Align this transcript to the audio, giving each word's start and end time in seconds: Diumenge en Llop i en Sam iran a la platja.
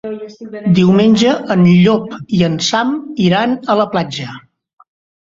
Diumenge 0.79 1.35
en 1.57 1.69
Llop 1.69 2.17
i 2.39 2.41
en 2.49 2.57
Sam 2.71 2.99
iran 3.31 3.57
a 3.75 3.81
la 3.85 3.91
platja. 3.97 4.31